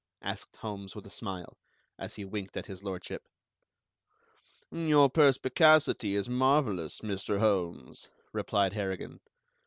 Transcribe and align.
asked 0.23 0.55
Holmes 0.55 0.95
with 0.95 1.05
a 1.05 1.11
smile, 1.11 1.59
as 1.99 2.15
he 2.15 2.25
winked 2.25 2.57
at 2.57 2.65
His 2.65 2.83
Lordship. 2.83 3.21
"Your 4.71 5.11
perspicacity 5.11 6.15
is 6.15 6.27
marvelous, 6.27 7.01
Mr. 7.01 7.37
Holmes," 7.39 8.09
replied 8.33 8.73
Harrigan. 8.73 9.19